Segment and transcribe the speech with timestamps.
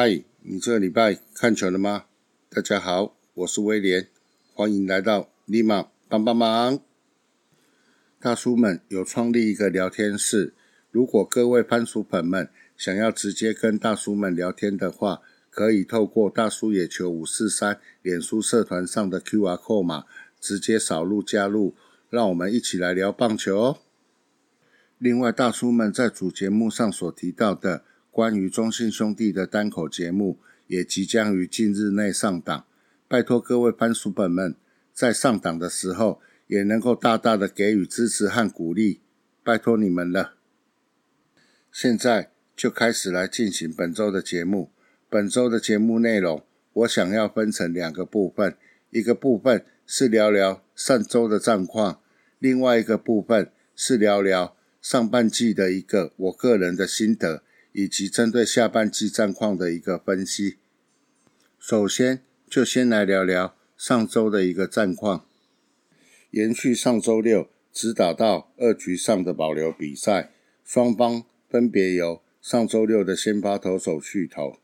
[0.00, 2.04] 嗨，你这个礼拜看球了吗？
[2.50, 4.06] 大家好，我是威廉，
[4.54, 6.78] 欢迎来到立马帮帮忙。
[8.20, 10.54] 大叔们有创立一个聊天室，
[10.92, 20.04] 如果各位番薯粉们想要直接跟大叔们聊天的话，可以透过大叔野球五四三脸书社团上的 Q R 码
[20.38, 21.74] 直接扫入加入，
[22.08, 23.78] 让我们一起来聊棒球哦。
[24.98, 27.82] 另外，大叔们在主节目上所提到的。
[28.18, 32.66] 关于中信兄弟的单口节目也即将于近日内上档，
[33.06, 34.56] 拜托各位番薯本们
[34.92, 39.02] 在上档的时候也能够大大的给予支持和鼓励，
[39.44, 40.34] 拜托你们了。
[41.70, 44.72] 现在就开始来进行本周的节目。
[45.08, 48.56] 本周的节目内容，我想要分成两个部分，
[48.90, 52.00] 一个部分是聊聊上周的战况，
[52.40, 57.44] 另外一个部分是聊聊上半季的一个我个人的心得。
[57.78, 60.56] 以及针对下半季战况的一个分析。
[61.60, 65.24] 首先，就先来聊聊上周的一个战况。
[66.32, 70.32] 延续上周六只打到二局上的保留比赛，
[70.64, 74.56] 双方分别由上周六的先发投手续投。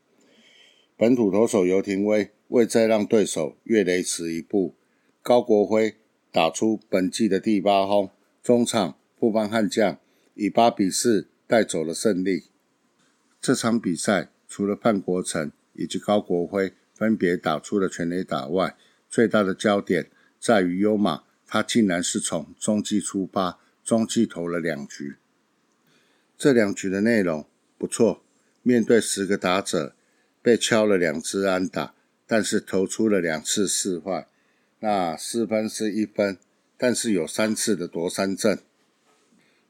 [0.97, 4.75] 本土投手尤廷威为再让对手越雷池一步，
[5.21, 5.95] 高国辉
[6.33, 8.09] 打出本季的第八轰，
[8.43, 9.97] 中场布邦悍将
[10.33, 12.43] 以八比四带走了胜利。
[13.45, 18.75] 这场比赛除了范国成以及高国辉分别打出了全垒打外，
[19.07, 25.17] 最大的焦点在于优马，他竟然是从中继出发，中继投了两局。
[26.35, 27.47] 这两局的内容
[27.77, 28.23] 不错，
[28.63, 29.93] 面对十个打者，
[30.41, 31.93] 被敲了两支安打，
[32.25, 34.27] 但是投出了两次四坏，
[34.79, 36.39] 那失分是一分，
[36.77, 38.57] 但是有三次的夺三振。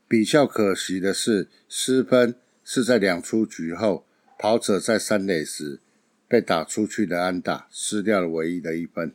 [0.08, 2.36] 比较可惜的是失分。
[2.66, 4.06] 是在两出局后，
[4.40, 5.80] 跑者在三垒时
[6.28, 9.14] 被打出去的安打，失掉了唯一的一分。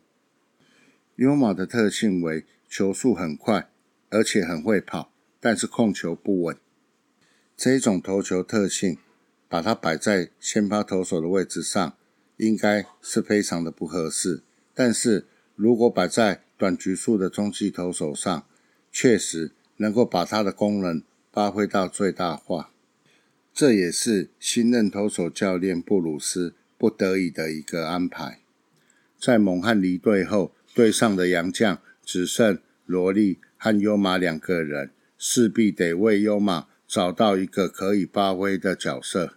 [1.16, 3.68] 优马的特性为球速很快，
[4.08, 6.56] 而且很会跑，但是控球不稳。
[7.56, 8.96] 这种投球特性，
[9.48, 11.96] 把它摆在先发投手的位置上，
[12.36, 14.42] 应该是非常的不合适。
[14.72, 18.46] 但是如果摆在短局数的中继投手上，
[18.92, 22.70] 确实能够把它的功能发挥到最大化。
[23.52, 28.40] 这也是新任投手教练布鲁斯不得已的一个安排。
[29.18, 39.34] 在蒙汉离队后，队上的洋将只剩罗莉和优马两个人，势必得为优马找到一个可以发挥的角色。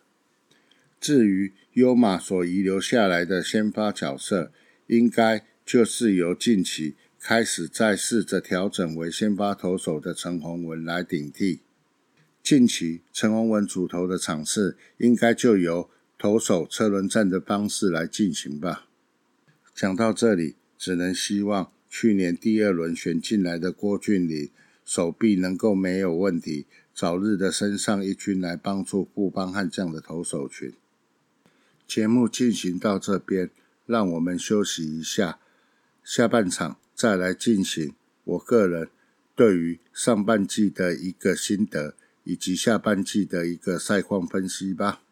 [1.01, 4.53] 至于优马所遗留下来的先发角色，
[4.87, 11.59] 应该就是由近期开始在试着调整为先发投手的陈宏文来顶替。
[12.43, 18.85] 近期陈宏文主投的场次，应该就由投手车轮战的方式来进行吧。
[19.73, 24.51] 讲到这里，只能希望去年第二轮选进来的郭俊麟
[24.83, 30.73] 手臂能够没有问题，早日的升上一军来帮助布邦悍将的投手群。
[31.87, 33.49] 节目进行到这边，
[33.85, 35.39] 让我们休息一下，
[36.03, 37.93] 下半场再来进行
[38.25, 38.89] 我个人
[39.33, 41.95] 对于上半季的一个心得。
[42.23, 45.02] 以及下半季的一个赛况分析吧。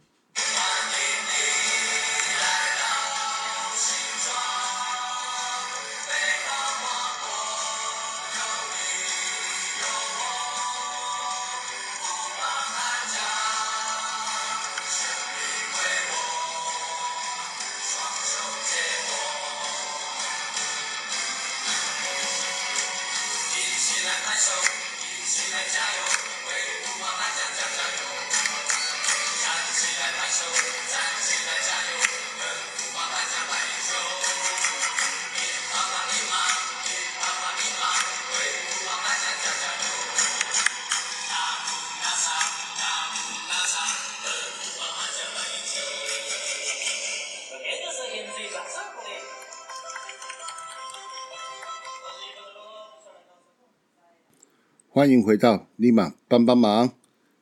[54.94, 56.92] 欢迎回到立马帮帮忙。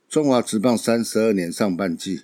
[0.07, 2.21] 中华职棒三十二年上半季，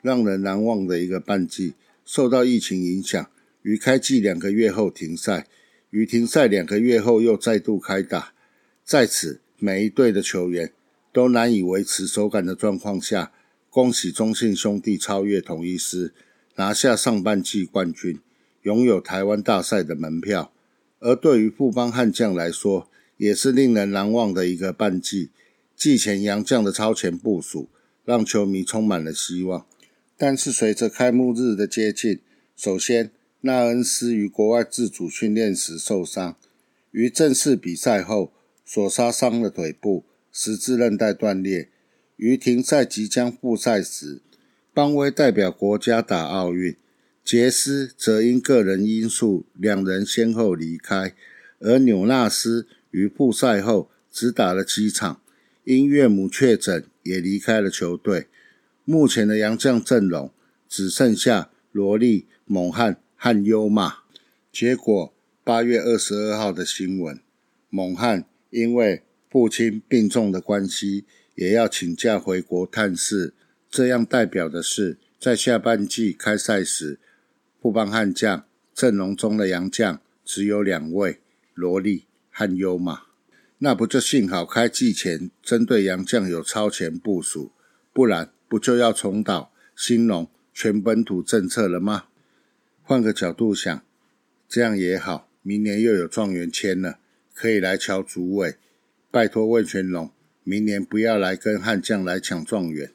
[0.00, 1.74] 让人难忘的一个半季，
[2.04, 3.30] 受到疫情影响，
[3.62, 5.46] 于开季两个月后停赛，
[5.90, 8.32] 于停赛两个月后又再度开打。
[8.84, 10.72] 在此，每一队的球员
[11.12, 13.32] 都难以维持手感的状况下，
[13.68, 16.12] 恭喜中信兄弟超越统一师，
[16.56, 18.18] 拿下上半季冠军，
[18.62, 20.52] 拥有台湾大赛的门票。
[21.00, 25.30] 而对于富邦悍将来说，也是令人难忘的一个半季，
[25.76, 27.68] 季前杨将的超前部署，
[28.04, 29.66] 让球迷充满了希望。
[30.18, 32.18] 但是随着开幕日的接近，
[32.56, 33.12] 首先
[33.42, 36.36] 纳恩斯于国外自主训练时受伤，
[36.90, 38.32] 于正式比赛后
[38.64, 41.68] 所杀伤了腿部，十字韧带断裂。
[42.16, 44.20] 于停赛即将复赛时，
[44.74, 46.74] 邦威代表国家打奥运，
[47.24, 51.14] 杰斯则因个人因素，两人先后离开。
[51.60, 55.22] 而纽纳斯于复赛后只打了七场，
[55.62, 58.26] 因岳母确诊也离开了球队。
[58.90, 60.32] 目前的洋将阵容
[60.66, 63.98] 只剩下罗莉、蒙汉和优马。
[64.50, 65.12] 结果
[65.44, 67.20] 八月二十二号的新闻，
[67.68, 71.04] 蒙汉因为父亲病重的关系。
[71.34, 73.34] 也要请假回国探视，
[73.70, 76.98] 这样代表的是，在下半季开赛时，
[77.60, 81.20] 富邦悍将阵容中的洋将只有两位，
[81.52, 83.02] 罗莉和优马。
[83.58, 87.52] 那不就幸好开季前针对洋将有超前部署，
[87.92, 92.06] 不然不就要重蹈兴农全本土政策了吗？
[92.82, 93.84] 换个角度想，
[94.48, 96.98] 这样也好，明年又有状元签了，
[97.34, 98.56] 可以来敲主委，
[99.10, 100.10] 拜托魏全龙。
[100.42, 102.92] 明年不要来跟悍将来抢状元。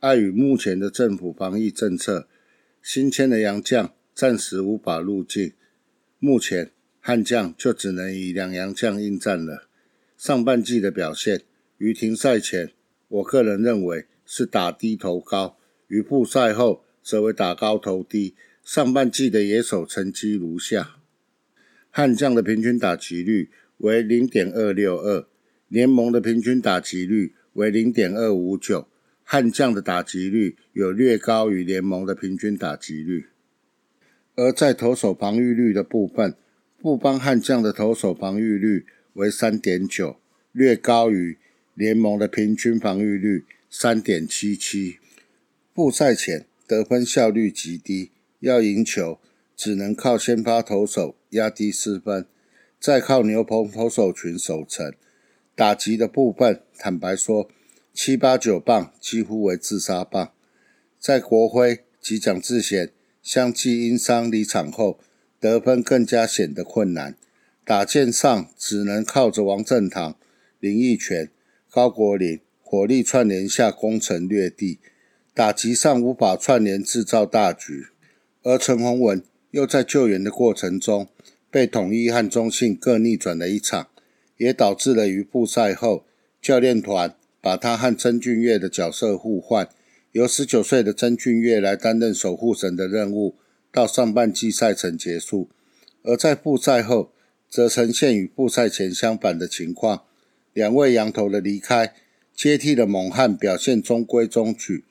[0.00, 2.26] 碍于目前的政府防疫政策，
[2.82, 5.52] 新签的洋将暂时无法入境。
[6.18, 9.68] 目前悍将就只能以两洋将应战了。
[10.16, 11.42] 上半季的表现，
[11.76, 12.72] 于停赛前，
[13.06, 18.34] 我个人认为是打低投高；于复赛后，则为打高投低。
[18.62, 20.96] 上半季的野手成绩如下：
[21.90, 23.48] 悍将的平均打击率
[23.78, 25.26] 为零点二六二。
[25.68, 28.86] 联盟的平均打击率为零点二五九，
[29.24, 33.28] 悍将的打击率有略高于联盟的平均打击率。
[34.36, 36.34] 而在投手防御率的部分，
[36.78, 38.84] 富邦悍将的投手防御率
[39.14, 40.20] 为三点九，
[40.52, 41.38] 略高于
[41.74, 44.98] 联盟的平均防御率三点七七。
[45.74, 48.10] 复赛前得分效率极低，
[48.40, 49.18] 要赢球
[49.56, 52.26] 只能靠先发投手压低失分，
[52.80, 54.92] 再靠牛棚投手群守城。
[55.54, 57.48] 打击的部分，坦白说，
[57.92, 60.32] 七八九棒几乎为自杀棒。
[60.98, 64.98] 在国徽及蒋志贤相继因伤离场后，
[65.38, 67.16] 得分更加显得困难。
[67.64, 70.16] 打线上只能靠着王振堂、
[70.58, 71.30] 林奕泉、
[71.70, 72.40] 高国林
[72.70, 74.78] 火力串联下攻城略地，
[75.32, 77.86] 打击上无法串联制造大局。
[78.42, 79.22] 而陈宏文
[79.52, 81.08] 又在救援的过程中，
[81.50, 83.88] 被统一和中信各逆转了一场。
[84.36, 86.04] 也导致了于复赛后，
[86.42, 89.70] 教练团把他和曾俊岳的角色互换，
[90.12, 93.36] 由十九岁的曾俊岳来担任守护神的任务，
[93.72, 95.48] 到上半季赛程结束。
[96.02, 97.12] 而在复赛后，
[97.48, 100.02] 则呈现与复赛前相反的情况，
[100.52, 101.94] 两位羊头的离开，
[102.38, 104.84] 接替了猛汉表现中规中矩，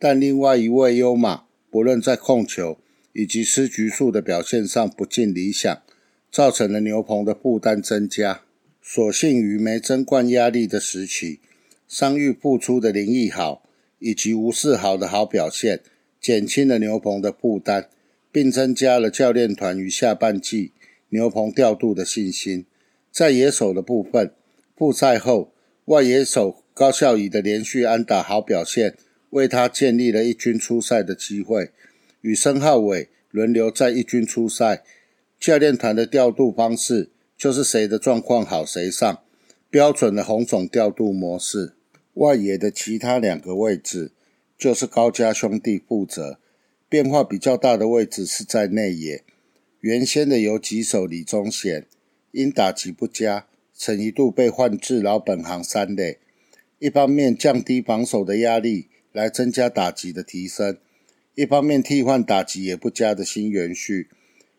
[0.00, 2.76] 但另外一位优马，不论在控球
[3.12, 5.80] 以及失局数的表现上不尽理想，
[6.32, 8.42] 造成了牛棚的负担增加。
[8.82, 11.38] 所幸于没争冠压力的时期，
[11.86, 13.62] 伤愈复出的林奕豪
[14.00, 15.78] 以及吴世豪的好表现，
[16.20, 17.88] 减轻了牛棚的负担，
[18.32, 20.72] 并增加了教练团于下半季
[21.10, 22.66] 牛棚调度的信心。
[23.12, 24.32] 在野手的部分，
[24.76, 25.52] 复赛后
[25.84, 28.94] 外野手高孝仪的连续安打好表现，
[29.30, 31.72] 为他建立了一军出赛的机会。
[32.20, 34.84] 与申浩伟轮流在一军出赛，
[35.40, 37.10] 教练团的调度方式。
[37.36, 39.18] 就是谁的状况好谁上，
[39.68, 41.72] 标准的红种调度模式。
[42.14, 44.12] 外野的其他两个位置
[44.56, 46.38] 就是高家兄弟负责。
[46.88, 49.24] 变化比较大的位置是在内野，
[49.80, 51.86] 原先的游击手李宗贤
[52.30, 56.18] 因打击不佳，曾一度被换至老本行三垒。
[56.78, 60.74] 一方面降低防守的压力，来增加打击的提升；
[61.34, 64.08] 一方面替换打击也不佳的新元旭。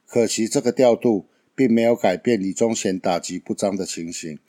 [0.06, 1.26] 可惜这个调度。
[1.60, 4.40] 并没有改变李宗贤打击不彰的情形。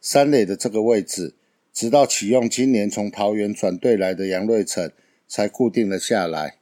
[0.00, 1.34] 三垒的这个位置，
[1.74, 4.90] 直到启用今年从桃园转队来的杨瑞成，
[5.28, 6.56] 才固定了下来。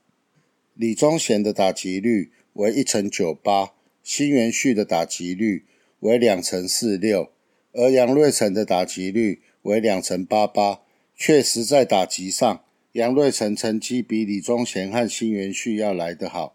[0.75, 5.67] 李宗贤的打击率为一成九八，新元旭的打击率
[6.01, 7.31] 为两成四六，
[7.71, 10.81] 而杨瑞成的打击率为两成八八。
[11.17, 16.55] 确实，在打击上，杨瑞成成绩比李宗贤和新元旭要来得好。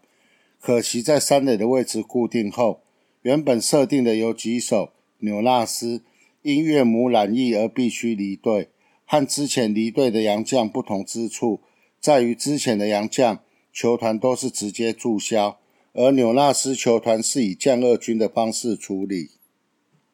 [0.60, 2.80] 可惜在三垒的位置固定后。
[3.22, 6.02] 原本设定的有几手纽纳斯
[6.42, 8.68] 因岳母染疫而必须离队，
[9.04, 11.60] 和之前离队的杨将不同之处
[12.00, 13.40] 在于，之前的杨将
[13.72, 15.58] 球团都是直接注销，
[15.92, 19.30] 而纽纳斯球团是以降二军的方式处理。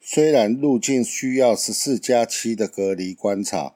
[0.07, 3.75] 虽然入境需要十四加七的隔离观察，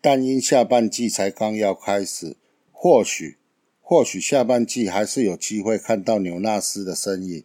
[0.00, 2.36] 但因下半季才刚要开始，
[2.70, 3.36] 或许
[3.80, 7.42] 或许下半季还是有机会看到纽纳斯的身影。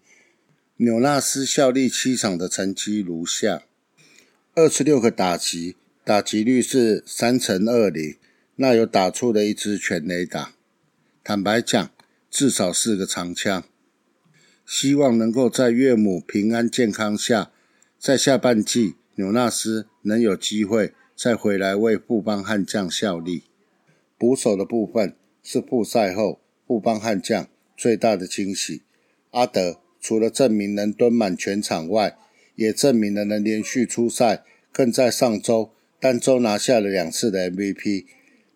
[0.78, 3.64] 纽纳斯效力七场的成绩如下：
[4.54, 8.18] 二十六个打击，打击率是三乘二零，
[8.58, 10.54] 那有打出的一支全垒打。
[11.24, 11.90] 坦白讲，
[12.30, 13.64] 至少是个长枪。
[14.66, 17.52] 希望能够在岳母平安健康下，
[18.04, 23.44] 在下半季纽纳斯能有机会再回来为富邦悍将效力。
[24.18, 28.82] 捕手的部分是复赛后富邦悍将最大的惊喜。
[29.32, 32.18] 阿德除了证明能蹲满全场外，
[32.58, 34.44] 也证明了能连续出赛，
[34.74, 38.04] 更在上周单周拿下了两次的 MVP。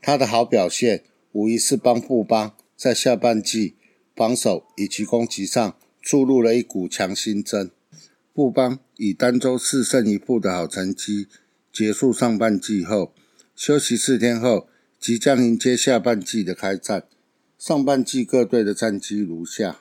[0.02, 3.76] 他的好表现无疑是帮富邦在下半季
[4.14, 5.78] 防守以及攻击上。
[6.00, 7.72] 注入了一股强心针，
[8.38, 11.28] 布邦以单周四胜一负的好成绩
[11.74, 13.12] 结束上半季后，
[13.56, 17.08] 休息四天后，即将迎接下半季的开战。
[17.58, 19.80] 上半季各队的战绩如下：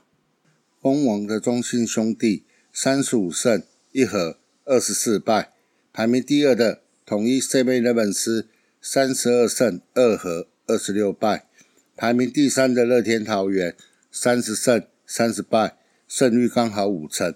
[0.81, 5.53] 蜂王的中信兄弟三十五胜一和二十四败，
[5.93, 8.49] 排名第二的统一 CBA 勒本斯
[8.81, 11.47] 三十二胜二和二十六败，
[11.95, 13.77] 排名第三的乐天桃园
[14.11, 15.77] 三十胜三十败。
[16.09, 17.35] 胜率刚好五成，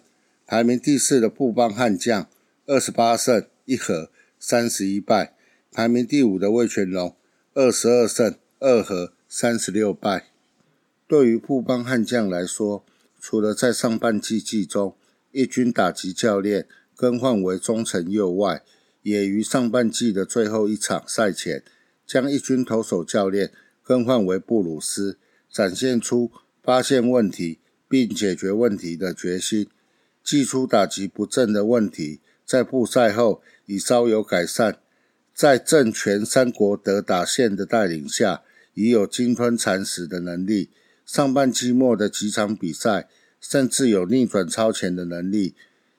[0.50, 2.28] 排名第四的布邦悍将
[2.66, 5.36] 二十八胜一和三十一败，
[5.70, 7.14] 排名第五的魏全龙
[7.54, 10.26] 二十二胜二和三十六败。
[11.06, 12.84] 对于布邦悍将来说，
[13.20, 14.96] 除了在上半季季中
[15.30, 16.66] 一军打击教练
[16.96, 18.64] 更换为中城右外，
[19.02, 21.62] 也于上半季的最后一场赛前
[22.04, 23.52] 将一军投手教练
[23.84, 25.16] 更换为布鲁斯，
[25.48, 27.60] 展现出发现问题。
[27.88, 29.68] 并解决问题的决心，
[30.22, 34.78] 祭出打击不正的问题，在布赛后已稍有改善。
[35.34, 38.42] 在正权三国德打线的带领下，
[38.74, 40.70] 已有鲸吞蚕食的能力。
[41.06, 43.08] 上半季末的几场比赛，
[43.40, 45.54] 甚至有逆转超前的能力。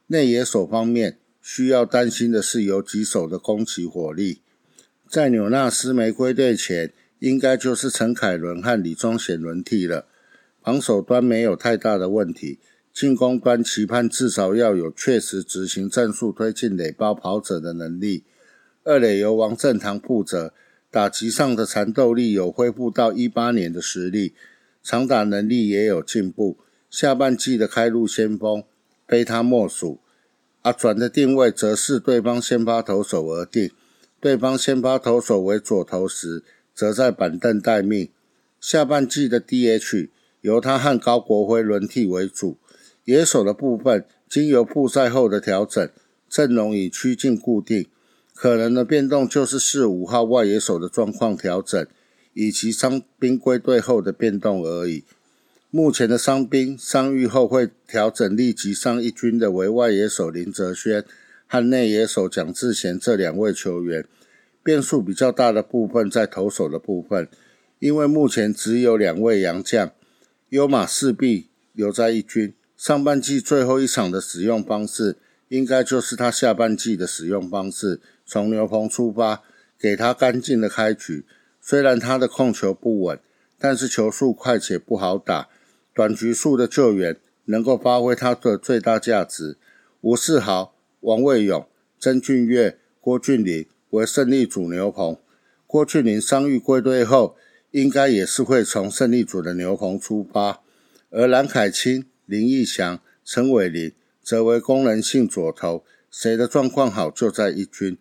[0.08, 4.42] 内野手方面，需要担心的是有几手的攻击火力。
[5.10, 10.06] 在纽纳斯没归队前，应该就是陈凯伦和李宗贤轮替了。
[10.64, 12.60] 防守端没有太大的问题，
[12.94, 18.24] 进攻端期盼至少要有确实执行战术推进垒包跑者的能力。
[18.84, 20.54] 二垒由王正堂负责，
[20.90, 24.34] 打击上的缠斗力有恢复到一八年的实力，
[24.84, 26.58] 长打能力也有进步。
[26.90, 28.64] 下半季的开路先锋
[29.08, 30.00] 非他莫属。
[30.64, 33.72] 阿转的定位则是对方先发投手而定，
[34.20, 36.44] 对方先发投手为左投时，
[36.76, 38.10] 则在板凳待命。
[38.60, 40.10] 下半季的 DH。
[40.42, 42.58] 由他和高国辉轮替为主，
[43.06, 45.90] 野手的部分经由复赛后的调整，
[46.30, 47.88] 阵容已趋近固定。
[48.34, 51.86] 可能的变动就是四五号外野手的状况调整，
[52.34, 55.04] 以及伤兵归队后的变动而已。
[55.70, 61.06] 目前的伤兵伤愈后会调整立即上一军的为外野手林哲轩
[61.48, 64.06] 和内野手蒋志贤这两位球员。
[64.64, 67.28] 变数比较大的部分在投手的部分，
[67.80, 69.92] 因为目前只有两位洋将。
[70.50, 75.18] 优马势必留在一军，上半季最后一场的使用方式，
[75.50, 78.02] 应该就是他下半季的使用方式。
[78.26, 79.44] 从牛棚出发，
[79.78, 81.24] 给他干净的开局。
[81.62, 83.20] 虽然他的控球不稳，
[83.60, 85.48] 但是球速快且不好打，
[85.94, 89.58] 短局数的救援能够发挥他的最大价值。
[90.02, 91.68] 吴世豪、王卫勇、
[92.00, 95.18] 曾俊岳、郭俊麟为胜利组牛棚。
[95.68, 97.38] 郭俊麟伤愈归队后。
[97.70, 100.60] 应该也是会从胜利组的牛棚出发，
[101.10, 103.92] 而蓝凯清、林义祥、陈伟林
[104.24, 107.98] 则为功能性左投，谁的状况好就在一军。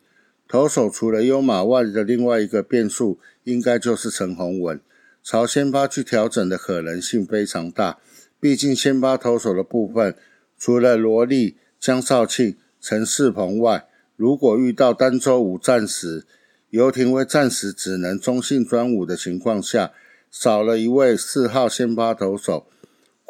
[0.48, 4.80] 投手除了优马外的另外一个变数，应该就是陈宏文。
[5.22, 7.98] 朝先发去调整的可能性非常大，
[8.40, 10.16] 毕竟先发投手的部分，
[10.58, 13.86] 除了罗莉、江少庆、陈世鹏外，
[14.16, 16.24] 如果遇到单周五战时，
[16.70, 19.92] 游艇为暂时只能中性专武的情况下，
[20.30, 22.66] 少了一位四号先发投手，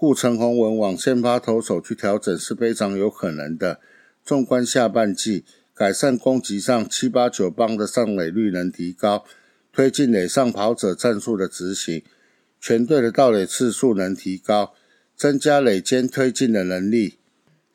[0.01, 3.83] 故陈宏文往先发投手去调整是非常有可能的。
[4.25, 9.27] 纵观下半季，改善攻击上七八九棒的上垒率能提高，
[9.71, 12.03] 推进垒上跑者战术的执行，
[12.59, 14.73] 全队的盗垒次数能提高，
[15.15, 17.19] 增加垒间推进的能力。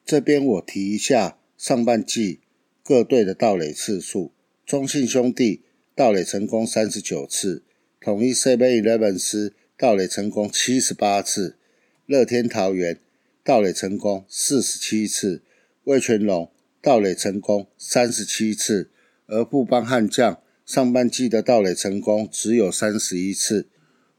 [0.03, 2.39] 这边我提一下上半季
[2.83, 4.31] 各队的盗垒次数。
[4.65, 5.61] 中信兄弟
[5.93, 7.61] 盗垒成功三十九次，
[8.01, 11.57] 统一 Seven Eleven 斯盗垒成功七十八次，
[12.07, 12.99] 乐天桃园
[13.43, 15.41] 盗垒成功四十七次，
[15.85, 18.91] 魏全龙盗垒成功三十七次，
[19.25, 23.67] 而富邦悍将上半季的盗垒成功只有三十一次。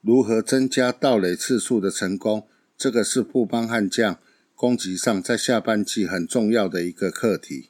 [0.01, 4.19] 如何增加盗垒次数的成功，这个是富邦悍将
[4.57, 7.69] 攻击上在下半季很重要的一个课题。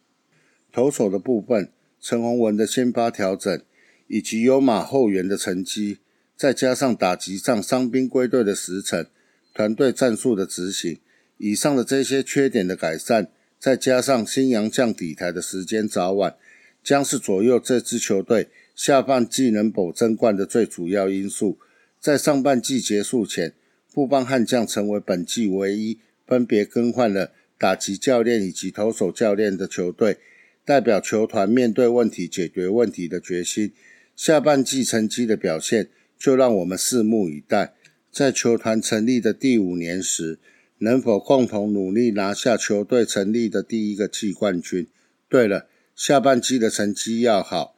[0.73, 1.71] 投手的部分，
[2.01, 3.63] 陈宏文的先发调整，
[4.09, 5.99] 以及有马后援的成绩，
[6.35, 9.09] 再加上打击上伤兵归队的时辰，
[9.57, 10.99] 团队战术的执行，
[11.39, 16.37] 以上的这些缺点的改善，再加上新洋将底台的时间早晚，
[16.85, 21.59] 将是左右这支球队下半季能否争冠的最主要因素。
[21.99, 23.55] 在上半季结束前，
[23.89, 30.19] 富邦悍将成为本季唯一分别更换了打击教练以及投手教练的球队，
[30.67, 33.73] 代表球团面对问题、解决问题的决心。
[34.15, 37.73] 下半季成绩的表现，就让我们拭目以待。
[38.17, 40.39] 在球团成立的第五年时，
[40.79, 44.87] 能否共同努力拿下球队成立的第一个季冠军？
[45.29, 47.77] 对了，下半季的成绩要好，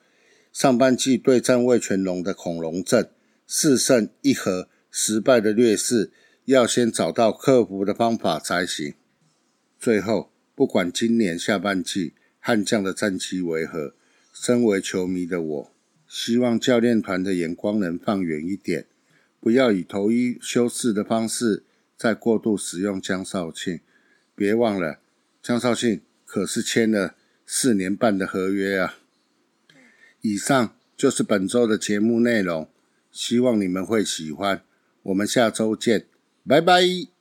[0.52, 3.10] 上半季对战魏全龙的恐龙阵。
[3.48, 6.12] 四胜一和失败的劣势，
[6.44, 8.94] 要先找到克服的方法才行。
[9.80, 13.96] 最后，不管今年下半季悍将的战绩为何，
[14.32, 15.72] 身为球迷的我，
[16.06, 18.86] 希望教练团的眼光能放远一点，
[19.40, 21.64] 不要以投一修四的方式
[21.96, 23.80] 再过度使用江少庆。
[24.34, 25.00] 别忘了，
[25.42, 28.98] 江少庆可是签了四年半的合约啊！
[30.20, 32.68] 以上就是本周的节目内容。
[33.10, 34.62] 希望你们会喜欢，
[35.02, 36.06] 我们下周见，
[36.46, 37.17] 拜拜。